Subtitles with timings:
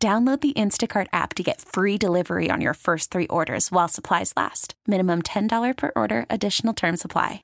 [0.00, 4.32] Download the Instacart app to get free delivery on your first three orders while supplies
[4.36, 4.74] last.
[4.86, 7.42] Minimum $10 per order, additional term supply.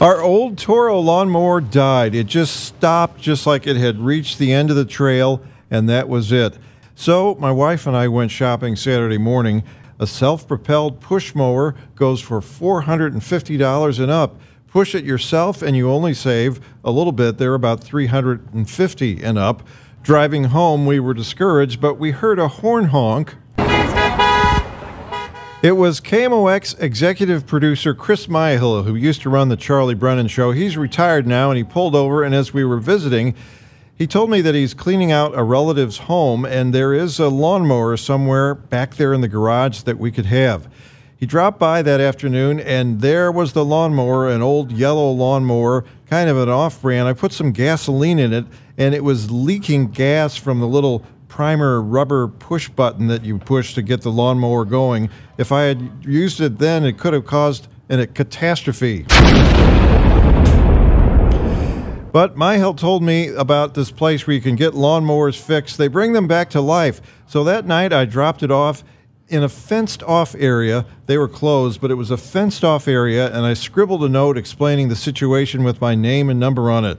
[0.00, 2.14] Our old Toro lawnmower died.
[2.14, 6.08] It just stopped just like it had reached the end of the trail, and that
[6.08, 6.56] was it.
[6.94, 9.62] So, my wife and I went shopping Saturday morning.
[9.98, 15.90] A self propelled push mower goes for $450 and up push it yourself and you
[15.90, 17.38] only save a little bit.
[17.38, 19.62] They're about 350 and up.
[20.02, 23.34] Driving home, we were discouraged, but we heard a horn honk.
[25.62, 30.52] It was KMOX executive producer Chris Myhill who used to run the Charlie Brennan show.
[30.52, 33.34] He's retired now and he pulled over and as we were visiting,
[33.96, 37.96] he told me that he's cleaning out a relative's home and there is a lawnmower
[37.96, 40.68] somewhere back there in the garage that we could have.
[41.18, 46.28] He dropped by that afternoon, and there was the lawnmower, an old yellow lawnmower, kind
[46.28, 47.08] of an off brand.
[47.08, 48.44] I put some gasoline in it,
[48.76, 53.72] and it was leaking gas from the little primer rubber push button that you push
[53.74, 55.08] to get the lawnmower going.
[55.38, 59.06] If I had used it then, it could have caused a catastrophe.
[62.12, 65.78] But Myhill told me about this place where you can get lawnmowers fixed.
[65.78, 67.00] They bring them back to life.
[67.26, 68.84] So that night I dropped it off
[69.28, 70.86] in a fenced off area.
[71.06, 74.38] They were closed, but it was a fenced off area, and I scribbled a note
[74.38, 76.98] explaining the situation with my name and number on it.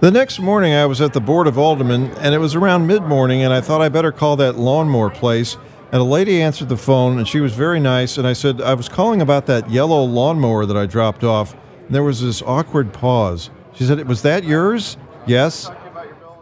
[0.00, 3.02] The next morning, I was at the Board of Aldermen, and it was around mid
[3.04, 5.56] morning, and I thought I better call that lawnmower place.
[5.92, 8.16] And a lady answered the phone, and she was very nice.
[8.16, 11.54] And I said, I was calling about that yellow lawnmower that I dropped off.
[11.86, 13.50] And there was this awkward pause.
[13.74, 14.96] She said, Was that yours?
[15.26, 15.70] Yes.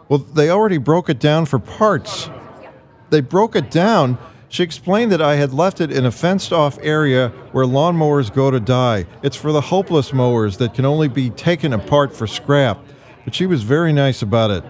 [0.07, 2.29] Well, they already broke it down for parts
[3.11, 4.17] they broke it down.
[4.49, 8.51] She explained that I had left it in a fenced off area where lawnmowers go
[8.51, 9.05] to die.
[9.21, 12.83] It's for the hopeless mowers that can only be taken apart for scrap.
[13.23, 14.63] But she was very nice about it.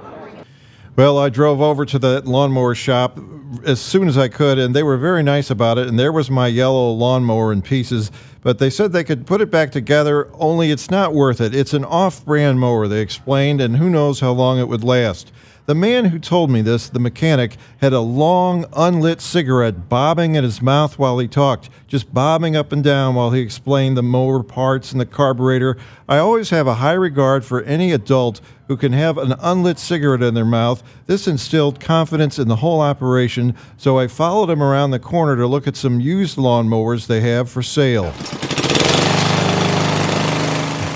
[0.96, 3.18] Well, I drove over to the lawnmower shop
[3.66, 5.88] as soon as I could, and they were very nice about it.
[5.88, 9.50] And there was my yellow lawnmower in pieces, but they said they could put it
[9.50, 11.56] back together, only it's not worth it.
[11.56, 15.32] It's an off brand mower, they explained, and who knows how long it would last.
[15.72, 20.44] The man who told me this, the mechanic, had a long, unlit cigarette bobbing in
[20.44, 24.44] his mouth while he talked, just bobbing up and down while he explained the motor
[24.44, 25.78] parts and the carburetor.
[26.10, 30.22] I always have a high regard for any adult who can have an unlit cigarette
[30.22, 30.84] in their mouth.
[31.08, 35.48] This instilled confidence in the whole operation, so I followed him around the corner to
[35.48, 38.14] look at some used lawnmowers they have for sale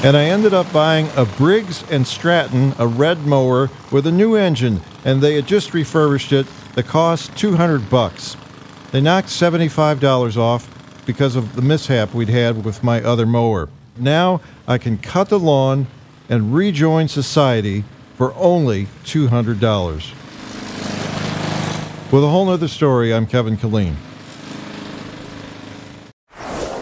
[0.05, 4.35] and I ended up buying a Briggs and Stratton, a red mower with a new
[4.35, 6.45] engine, and they had just refurbished it.
[6.75, 8.37] The cost 200 bucks.
[8.91, 10.69] They knocked $75 off
[11.07, 13.67] because of the mishap we'd had with my other mower.
[13.97, 15.87] Now I can cut the lawn
[16.29, 17.83] and rejoin society
[18.15, 20.13] for only $200.
[22.11, 23.95] With a whole nother story, I'm Kevin Killeen.